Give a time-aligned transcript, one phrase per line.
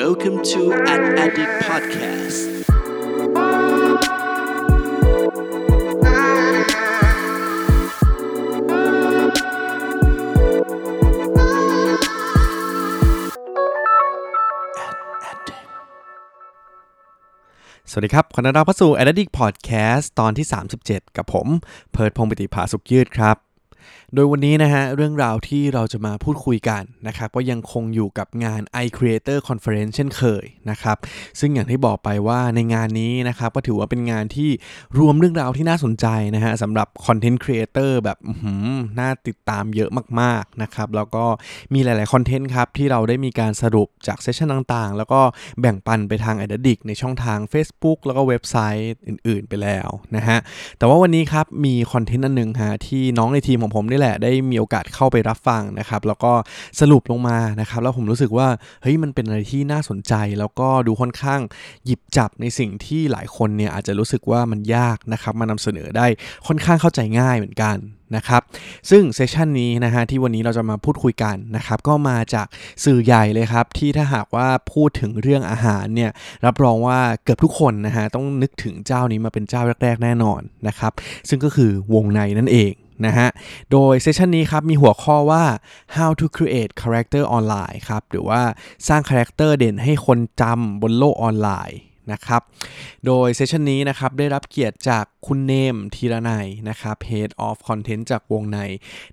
[0.00, 2.38] Welcome to an Addict Podcast
[17.90, 20.46] สวัสดีครับขอต้อนรับเข้าสู่ Addict Podcast ตอนที่
[20.80, 21.46] 37 กับผม
[21.92, 23.36] เพิร์ดพงปิติภาสุขยืดครับ
[24.16, 30.96] โดยวันนี้นะฮะเรื่องราวที่เราจะมาพูดคุยกันนะครับก็ยังคงอยู่กับงาน i Creator Conference เช่นเคยนะครับ
[31.40, 34.50] ซึ่งอย่างที่บอกไปว่าในงานนี้นะครับก็ถือว่าเป็นงานที่
[34.98, 39.90] รวมเรื่องราวที่น่าสนใจนะฮะสำหรับ Content Creator แบบอื้อหือน่าติดตามเยอะ
[40.20, 41.24] มากๆนะครับแล้วก็
[41.74, 45.20] มีหลายๆคอนเทนต์ครับที่เราได้มีการสรุปจากเซสชันต่างๆ แล้วก็
[45.60, 50.38] แบ่งปันไปทาง a d d i c t ในช่องทาง Facebook แล้วก็เว็บไซต์อื่น ๆ ไปแล้วนะฮะ
[50.78, 56.32] แต่ว่าวันนี้ครับมีคอนเทนต์อันหนึ่งฮะที่น้องในทีมของผมนี่แหละได้มีโอกาสเข้าไปรับฟังนะครับ แล้วก็
[56.80, 58.48] สรุปลงมานะครับ แล้วผมรู้สึกว่า
[58.82, 61.40] เฮ้ยมันเป็นอะไรที่น่าสนใจ แล้วก็ดูค่อนข้าง
[61.84, 66.06] หยิบจับในสิ่งที่หลายคนเนี่ยอาจจะรู้สึกว่ามันยากนะครับมานำเสนอได้
[66.46, 67.78] ค่อนข้างเข้าใจง่ายเหมือนกัน
[68.16, 68.42] นะครับ
[68.90, 72.46] ซึ่งเซสชันนี้นะฮะที่วันนี้เราจะมาพูดคุยกันนะครับก็มาจาก
[72.84, 76.10] สื่อใหญ่เลยครับที่ถ้าหากว่าพูดถึงเรื่องอาหารเนี่ย
[76.46, 80.92] รับรองว่าเกือบทุกคนนะฮะต้องนึกถึงเจ้านี้มาเป็นเจ้าแรก ๆ แน่นอนนะครับ
[81.28, 82.72] ซึ่งก็คือวงในนั่นเอง
[83.06, 83.28] นะฮะ
[83.72, 85.44] โดย session นี้ครับมีหัวข้อว่า
[85.96, 88.42] how to create character online ครับ หรือว่า
[88.88, 91.78] สร้าง character เด่นให้คนจำบนโลกออนไลน์
[92.12, 92.42] นะครับ
[93.06, 98.58] โดย session นี้นะครับได้รับเกียรติจากคุณเนมธีรนัยนะครับ Head of Content จากวงใน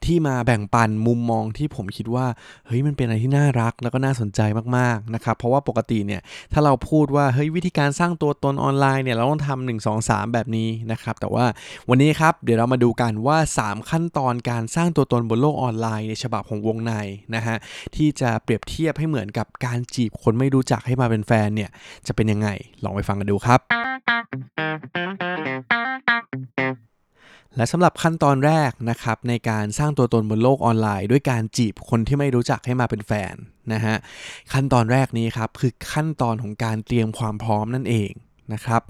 [0.06, 2.26] ที่มาแบ่งปันมุมมองที่ผมคิดว่า
[2.68, 4.42] เฮ้ยมันเป็นอะไรที่น่ารักแล้วก็น่าสนใจ
[4.78, 6.22] มากๆนะครับ เพราะว่าปกติเนี่ย
[6.54, 11.46] ถ้าเราพูดว่าเฮ้ยวิธีการสร้างตัวตนออนไลน์เนี่ยเราต้องทำหนึ่งสองสามแบบนี้นะครับ แต่ว่า
[11.90, 16.94] วันนี้ครับเดี๋ยวเรามาดูกันว่า 3 ขั้นตอนการสร้างตัวตนบนโลกออนไลน์ในฉบับของวงใน
[17.36, 17.58] นะฮะ
[17.96, 21.70] ที่จะเปรียบเทียบให้เหมือนกับการจีบคนไม่รู้จักให้มาเป็นแฟนเนี่ย
[22.08, 22.50] จะเป็นยังไง
[22.84, 23.60] ลองไปฟังกันดูครับ
[27.56, 33.36] และสำหรับขั้นตอนแรกนะครับในการสร้างตัวตนบนโลกออนไลน์ ด้วยการจีบคนที่ไม่รู้จักให้มาเป็นแฟน
[33.74, 33.96] นะฮะ
[34.54, 38.12] ขั้นตอนแรกนี้ครับคือขั้นตอนของการเตรียมความพร้อมนั่นเอง
[38.54, 38.82] นะครับ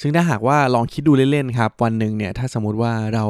[0.00, 3.24] ซึ่งถ้าหากว่าลองคิดดูเล่นๆครับ วันหนึ่งเนี่ยถ้าสมมติว่าเรา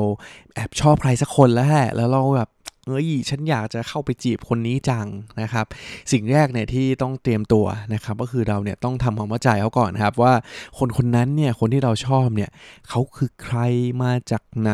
[0.54, 2.48] แอบชอบใครสักคนแล้วแหละแล้วเราแบบ
[2.88, 5.06] เอ้ยฉันอยากจะเข้าไปจีบคนนี้จัง
[5.41, 5.66] นะครับ
[6.12, 10.32] สิ่งแรกเนี่ยที่ต้องเตรียมตัวนะครับ ก็คือเราเนี่ยต้องทำความเข้าใจเขาก่อนครับว่า
[10.78, 12.50] คนคนนั้นเนี่ยคนที่เราชอบเนี่ย
[12.88, 13.59] เขาคือใคร
[14.03, 14.72] มาจากไหน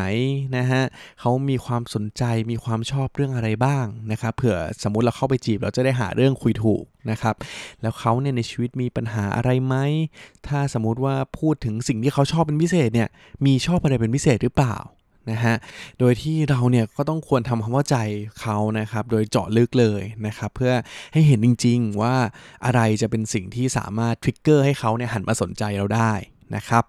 [0.57, 0.83] นะฮะ
[1.21, 7.35] เขามีความสนใจมีความชอบเรื่องอะไรบ้างนะครับเผื่อสมมุติเราเข้าไปจีบเราจะได้หาเรื่องคุยถูกนะครับ
[7.83, 9.77] แล้วเขาเนี่ยในชีวิตมีปัญหาอะไรไหม
[10.49, 13.09] ถ้าสมมุติว่าพูดถึงสิ่งที่เขาชอบเป็นพิเศษเนี่ย
[13.47, 14.77] มีชอบอะไรเป็นพิเศษหรือเปล่า
[15.31, 15.55] นะฮะ
[15.99, 17.97] โดยที่เราเนี่ยก็ต้องควรทำความเข้าใจ
[18.41, 20.73] เขานะครับ โดยเจาะลึกเลยนะครับ เพื่อ
[21.12, 22.15] ให้เห็นจริง ๆ ว่า
[22.65, 26.13] อะไรจะเป็นสิ่งที่สามารถทริกเกอร์ให้เขาเนี่ยหันมาสนใจเราได้
[26.57, 26.84] นะครับ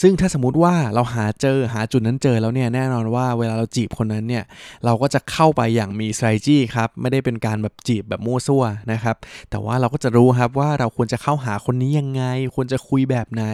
[0.00, 4.44] ซึ่งถ้าสมมติว่าเราหาเจอหาจุดนั้นเจอแล้วเนี่ยแน่นอนว่าเวลาเราจีบคนนั้นเนี่ย
[4.84, 9.16] เราก็จะเข้าไปอย่างมี strategy ครับไม่ได้เป็นการแบบจีบแบบมั่วซั่วนะครับ
[9.50, 12.22] แต่ว่าเราก็จะรู้ครับว่าเราควรจะเข้าหาคนนี้ยังไง
[12.54, 13.44] ควรจะคุยแบบไหน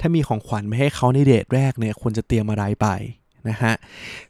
[0.00, 2.88] ถ้ามีของขวัญไปให้เขาในเดทแรกเนี่ยควรจะเตรียมอะไรไป
[3.48, 3.74] นะฮะ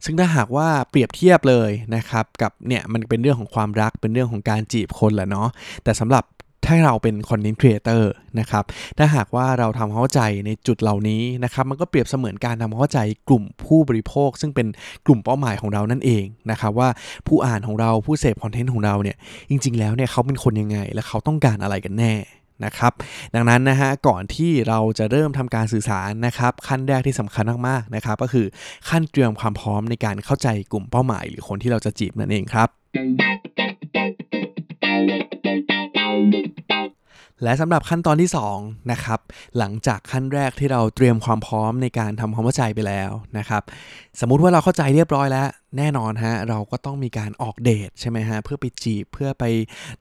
[0.05, 5.47] ซึ่งถ้าหากว่าเปรียบเทียบเลยนะครับกับเนี่ยมันเป็นเรื่องของความรักเป็นเรื่องของการจีบคนแหละเนาะ
[5.83, 6.25] แต่สำหรับ
[6.65, 8.63] ถ้าเราเป็นคอนเทนต์ครีเอเตอร์นะครับ
[8.97, 14.67] ถ้าหากว่าเราทำเข้าใจในจุดเหล่านี้นะครับ มันก็เปรียบเสมือนการทำเข้าใจกลุ่มผู้บริโภค ซึ่งเป็น
[15.05, 16.89] กลุ่มเป้าหมายของเรานั่นเองนะครับว่า
[17.27, 19.17] ผู้อ่านของเราผู้เสพคอนเทนต์ของเราเนี่ย
[19.49, 22.13] จริง ๆ แล้วเนี่ยเขาเป็นคนยังไง และเขาต้องการอะไรกันแน่
[22.65, 22.93] นะครับ
[23.35, 28.45] ดังนั้นนะฮะก่อนที่เราจะเริ่มทำการสื่อสารนะครับขั้นแรกที่สำคัญมากๆนะครับก็คือ
[28.89, 32.69] ขั้นเตรียมความพร้อมในการเข้าใจกลุ่มเป้าหมาย หรือคนที่เราจะจีบนั่นเองครับ
[37.43, 38.29] และสำหรับขั้นตอนที่
[38.59, 39.19] 2นะครับ
[39.57, 43.61] หลังจากขั้นแรกที่เราเตรียมความพร้อมในการทำความเข้าใจไปแล้วนะครับ
[44.19, 49.43] สมมุติว่าเราเข้าใจเรียบร้อยแล้ว แน่นอนฮะเราก็ต้องมีการออกเดทใช่ไหมฮะเพื่อไปจีบเพื่อไป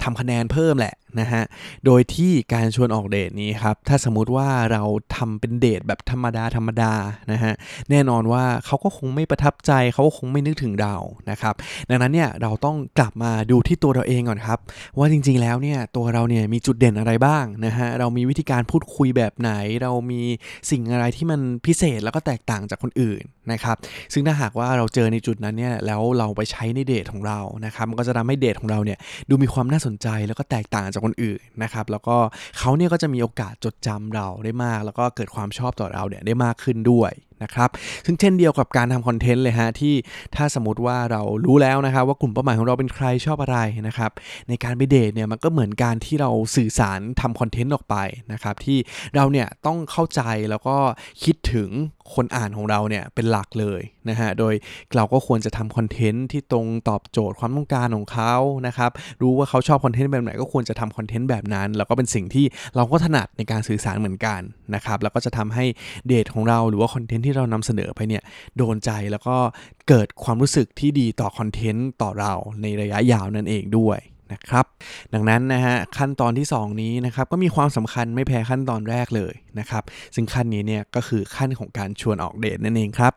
[0.03, 1.43] ทำคะแนนเพิ่มแหละนะฮะ
[1.87, 4.83] โดยที่การชวนออกเดทนี้ครับถ้าสมมุติว่าเรา
[5.17, 6.93] ทำเป็นเดทแบบธรรมดาธรรมดา
[7.33, 7.53] นะฮะ
[7.91, 10.95] แน่นอนว่าเขาก็คงไม่ประทับใจเขาก็คงไม่นึกถึงเรา
[11.31, 11.55] นะครับ
[11.89, 14.59] ดังนั้นเนี่ยเราต้องกลับมาดูที่ตัวเราเองก่อนครับ
[14.99, 19.51] ว่าจริงๆแล้วเนี่ยตัวเราเนี่ยมีจุดเด่นอะไรบ้างนะฮะเรามีวิธีการพูดคุยแบบไหน
[19.83, 20.23] เรามี
[20.71, 23.23] สิ่งอะไรที่มันพิเศษแล้วก็แตกต่างจากคนอื่น
[23.53, 23.77] นะครับ
[24.13, 28.99] ซึ่งถ้าหากว่าเราเจอในจุดนั้นเนี่ยแล้วเราไปใช้ในเดทของเรานะครับมันก็จะทำให้เดทของเราเนี่ย
[29.29, 32.17] ดูมีความน่าสนใจแล้วก็แตกต่างจากคนอื่นนะครับแล้วก็
[32.59, 37.13] เขาเนี่ยก็จะมีโอกาสจดจำเราได้มาก แล้วก็เกิดความชอบต่อเราเนี่ยได้มากขึ้นด้วย
[37.43, 37.71] นะครับ
[38.05, 39.95] ซึ่งเช่นเดียวกับการทำคอนเทนต์เลยฮะที่
[40.37, 44.11] ถ้าสมมติว่าเรารู้แล้วนะครับว่ากลุ่มเป้าหมายของเราเป็นใครชอบอะไรนะครับ
[44.49, 47.97] ในการไปเดทเนี่ยมันก็เหมือนการที่เราสื่อสารทำคอนเทนต์ออกไป
[48.33, 48.79] นะครับที่
[49.15, 50.77] เราเนี่ยต้องเข้าใจแล้วก็
[51.25, 51.71] คิดถึง
[52.15, 54.55] คนอ่านของเราเนี่ยเป็นหลักเลยนะฮะโดย
[54.97, 58.35] เราก็ควรจะทำคอนเทนต์ที่ตรงตอบโจทย์ความต้องการของเขา
[58.67, 58.91] นะครับ
[59.23, 62.45] รู้ว่าเขาชอบคอนเทนต์แบบไหนก็ควรจะทำคอนเทนต์แบบนั้น แล้วก็เป็นสิ่งที่
[62.77, 64.41] เราก็ถนัดในการสื่อสารเหมือนกัน
[64.75, 65.65] นะครับแล้วก็จะทำให้
[66.09, 68.23] เดทของเราหรือว่าคอนเทนต์ที่เรานำเสนอไปเนี่ย
[68.57, 69.37] โดนใจแล้วก็
[69.89, 72.33] เกิดความรู้สึกที่ดีต่อคอนเทนต์ต่อเรา
[72.63, 73.99] ในระยะยาวนั่นเองด้วย
[74.33, 74.67] นะครับ
[75.15, 79.83] ดังนั้นนะฮะขั้นตอนที่ 2 นี้นะครับก็มีความสำคัญไม่แพ้ขั้นตอนแรกเลยนะครับ
[80.15, 83.13] ซึ่งขั้นนี้เนี่ยก็คือขั้นของการชวนออกเดทนั่นเองครับ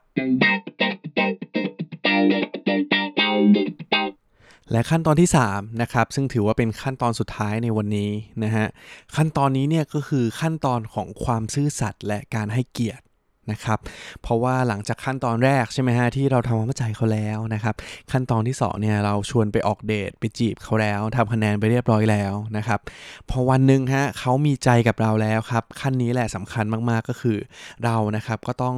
[4.71, 8.11] และขั้นตอนที่3นะครับซึ่งถือว่าเป็นขั้นตอนสุดท้ายในวันนี้
[8.43, 8.67] นะฮะ
[9.15, 13.03] ขั้นตอนนี้เนี่ยก็คือขั้นตอนของความซื่อสัตย์และการให้เกียรติ
[13.51, 13.79] นะครับ
[14.21, 17.75] เพราะว่าหลังจากขั้นตอนแรกใช่ไหมฮะที่เราทำความเข้าใจเขาแล้วนะครับ
[18.11, 22.79] ขั้นตอนที่2เนี่ยเราชวนไปออกเดทไปจีบเขาแล้วทำคะแนนไปเรียบร้อยแล้วนะครับ
[23.29, 27.37] พอวันหนึ่งฮะเขามีใจกับเราแล้วครับ ขั้นนี้แหละสำคัญมากๆก็คือ
[27.83, 28.75] เรานะครับก็ต้อง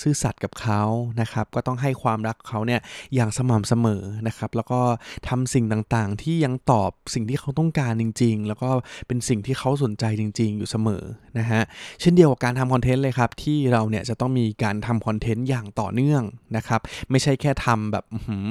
[0.00, 0.82] ซื่อสัตย์กับเขา
[1.20, 2.80] นะครับ ก็ต้องให้ความรักเขาเนี่ย
[3.14, 4.80] อย่างสม่ำเสมอนะครับ แล้วก็
[5.28, 8.70] ทำสิ่งต่างๆ ที่ยังตอบสิ่งที่เขาต้องการจริง ๆ แล้วก็
[9.06, 11.02] เป็นสิ่งที่เขาสนใจจริง ๆ อยู่เสมอ
[11.38, 11.62] นะฮะ
[12.00, 16.22] เช่นเดียวกับการทำคอนเทนต์เลยครับ ที่เราเนี่ยจะต้องมีการทำคอนเทนต์อย่างต่อเนื่อง
[16.56, 16.80] นะครับ
[17.10, 18.04] ไม่ใช่แค่ทำแบบ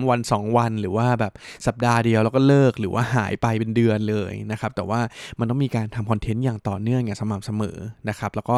[0.09, 1.33] วัน 2 วันหรือว่าแบบ
[1.67, 4.99] สัปดาห์เดียวแล้วก็เลิกหรือว่าหายไปเป็นเดือนเลยนะครับ แต่ว่า
[5.39, 7.77] มันต้องมีการทำคอนเทนต์อย่างต่อเนื่องอย่างสม่ำเสมอ
[8.09, 8.57] นะครับ แล้วก็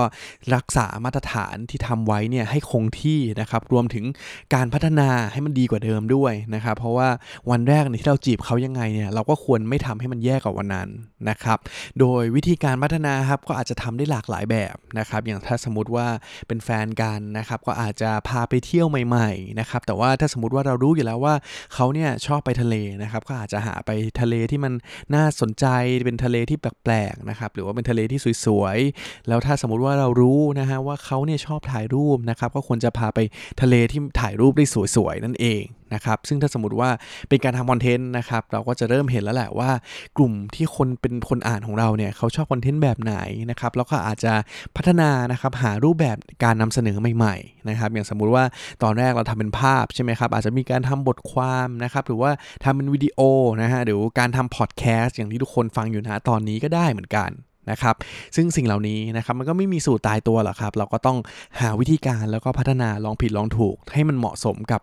[0.55, 4.05] รักษามาตรฐานที่ทำไว้เนี่ยให้คงที่นะครับรวมถึง
[4.53, 7.09] การพัฒนาให้มันดีกว่าเดิมด้วยนะครับเพราะว่า
[7.49, 10.89] วันแรกที่เราจีบเขายังไงเนี่ยเราก็ควรไม่ทำให้มันแย่กว่าวันนั้น
[11.29, 11.59] นะครับ
[11.99, 16.07] โดยวิธีการพัฒนาครับก็อาจจะทำได้หลากหลายแบบนะครับอย่างถ้าสมมติว่า
[16.47, 21.35] เป็นแฟนกันนะครับก็อาจจะพาไปเที่ยวใหม่ๆนะครับแต่ว่าถ้าสมมติว่าเรารู้อยู่แล้วว่า
[21.73, 24.73] เขาเนี่ยชอบไปทะเลนะครับก็อาจจะหาไปทะเลที่มัน
[25.15, 25.65] น่าสนใจ
[26.05, 33.19] เป็นทะเลที่แปลกๆนะครับหรือว่าเป็นทะเลที่สวยๆแล้วถ้าสมมติว่าเรารู้นะฮะว่าเขาเนี่ยชอบถ่ายรูปนะครับก็ควรจะพาไป
[33.61, 34.65] ทะเลที่ถ่ายรูปได้
[34.95, 35.63] สวยๆ นั่นเอง
[35.93, 36.89] นะครับ ซึ่งถ้าสมมติว่า
[37.29, 39.71] เป็นการทำคอนเทนต์นะครับ เราก็จะเริ่มเห็นแล้วแหละว่า
[40.17, 43.15] กลุ่มที่คนเป็นคนอ่านของเราเนี่ยเขาชอบคอนเทนต์แบบไหน
[43.51, 44.33] นะครับ แล้วก็อาจจะ
[44.75, 48.43] พัฒนานะครับหารูปแบบการนำเสนอใหม่ๆนะครับ อย่างสมมุติว่า
[48.83, 52.31] ตอนแรกเราทำเป็นภาพใช่ไหมครับ อาจจะมีการทำบทความนะครับ หรือว่า
[52.63, 53.19] ทำเป็นวิดีโอ
[53.61, 57.31] นะฮะ หรือการทำพอดแคสต์อย่างที่ทุกคนฟังอยู่นะตอนนี้ก็ได้เหมือนกัน
[57.71, 57.95] นะครับ
[58.35, 61.17] ซึ่งสิ่งเหล่านี้นะครับมันก็ไม่มีสูตรตายตัวหรอกครับ เราก็ต้อง
[61.59, 64.81] หาวิธีการแล้วก็พัฒนาลองผิดลองถูก ให้มันเหมาะสมกับ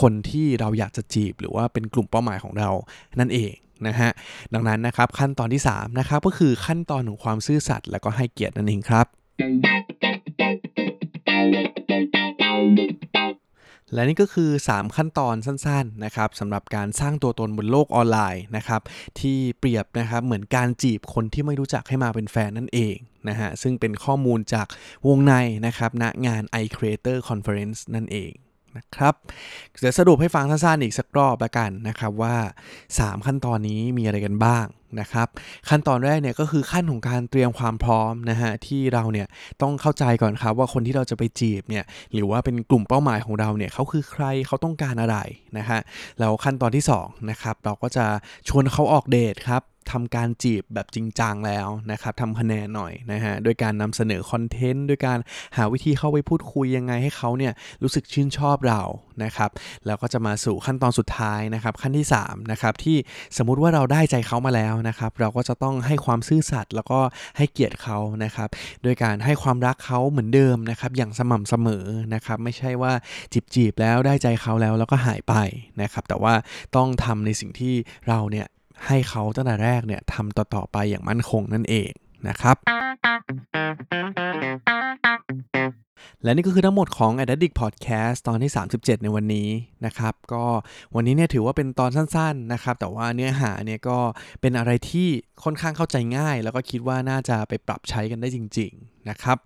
[0.00, 2.70] คนที่เราอยากจะจีบ หรือว่าเป็นกลุ่มเป้าหมายของเรา
[3.20, 3.52] นั่นเอง
[3.86, 4.10] นะฮะ
[4.54, 9.06] ดังนั้นนะครับขั้นตอนที่3นะครับก็คือขั้นตอนของความซื่อสัตย์แล้วก็ให้เกียรตินั่นเองครับ
[13.94, 18.80] และนี่ก็คือ 3 ขั้นตอนสั้นๆนะครับสำหรับการสร้างตัวตนบนโลกออนไลน์นะครับ
[19.20, 22.96] ที่เปรียบนะครับเหมือนการจีบคนที่ไม่รู้จักให้มาเป็นแฟนนั่นเอง
[23.28, 24.66] นะฮะซึ่งเป็นข้อมูลจาก
[25.08, 25.34] วงใน
[25.66, 28.32] นะครับณงาน iCreator Conference นั่นเอง
[28.76, 29.14] นะครับ
[29.84, 32.36] จะสรุปให้ฟังสั้นๆอีกสักรอบละกันนะครับว่า
[32.80, 34.66] 3 ขั้นตอนนี้มีอะไรกันบ้าง
[35.00, 35.28] นะครับ
[35.68, 39.26] ขั้นตอนแรกเนี่ยก็คือขั้นของการเตรียมความพร้อมนะฮะที่เราเนี่ย
[39.62, 45.16] ต้องเข้าใจก่อนครับว่าคนที่เราจะไปจีบเนี่ยหรือว่าเป็นกลุ่มเป้าหมายของเราเนี่ยเขาคือใครเขาต้องการอะไร
[45.58, 45.80] นะฮะ
[46.18, 48.06] แล้วขั้นตอนที่2นะครับเราก็จะ
[48.48, 55.18] ชวนเขาออกเดทครับ ทำการจีบแบบจริงจังแล้วนะครับทำคะแนนหน่อยนะฮะโดยการนำเสนอคอนเทนต์ด้วยการ
[55.56, 58.82] หาวิธีเข้าไปพูดคุยยังไงให้เขาเนี่ยรู้สึกชื่นชอบเรา
[59.24, 59.50] นะครับ
[59.86, 62.96] แล้วก็จะมาสู่ขั้นตอนสุดท้ายนะครับขั้นที่3นะครับที่
[63.36, 67.00] สมมุติว่าเราได้ใจเขามาแล้วนะครับเราก็จะต้องให้ความซื่อสัตย์แล้วก็
[67.36, 68.48] ให้เกียรติเขานะครับ
[68.82, 71.84] โดยการให้ความรักเขาเหมือนเดิมนะครับอย่างสม่ำเสมอ
[72.14, 72.92] นะครับไม่ใช่ว่า
[73.32, 75.34] จีบจีบแล้วได้ใจเขาแล้วแล้วก็หายไป
[75.82, 76.34] นะครับแต่ว่า
[76.76, 77.74] ต้องทำในสิ่งที่
[78.08, 78.46] เราเนี่ย
[78.86, 81.90] ให้เขาตั้งแต่แรกเนี่ยทำต่อๆไปอย่างมั่นคงนั่นเอง
[82.28, 82.56] นะครับ
[86.24, 89.48] และนี่ก็คือทั้งหมดของ a d d i c t Podcast ตอนที่ 37 ในวันนี้
[89.86, 90.44] นะครับ ก็
[90.94, 93.98] วันนี้เนี่ยถือว่าเป็นตอนสั้นๆนะครับ แต่ว่าเนื้อหาเนี่ยก็
[94.40, 95.08] เป็นอะไรที่
[95.44, 99.38] ค่อนข้างเข้าใจง่าย แล้วก็คิดว่าน่าจะไปปรับใช้กันได้จริง ๆนะครับ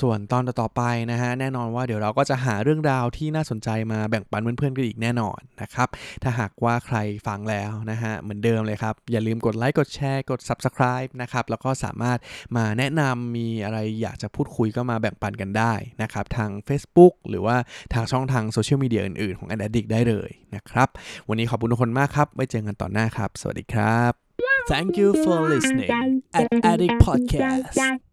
[0.00, 5.88] ส่วนตอนต่อไปนะฮะแน่นอนว่าเดี๋ยวเราก็จะหาเรื่องราวที่น่าสนใจมาแบ่งปันเพื่อนๆกันอีกแน่นอนนะครับ
[6.22, 12.18] ถ้าหากว่าใครฟังแล้วนะฮะเหมือนเดิมเลยครับ อย่าลืมกดไลค์กดแชร์กด Subscribe นะครับแล้วก็สามารถ
[12.56, 17.56] มาแนะนำมีอะไรอยากจะพูดคุยก็มาแบ่งปันกันได้นะครับทาง Facebook หรือว่า
[17.94, 20.88] ทางช่องทางโซเชียลมีเดียอื่นๆของ a d d i c t ได้เลยนะครับ
[21.28, 24.12] วันนี้ขอบคุณทุกคนมากครับ ไว้เจอกันตอนหน้าครับ สวัสดีครับ
[24.72, 25.90] Thank you for listening
[26.34, 28.11] at Addict Podcast.